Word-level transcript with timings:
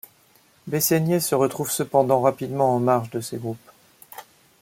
Bessaignet 0.65 1.19
se 1.19 1.35
retrouve 1.35 1.69
cependant 1.69 2.21
rapidement 2.21 2.75
en 2.75 2.79
marge 2.79 3.11
de 3.11 3.21
ces 3.21 3.37
groupes. 3.37 3.59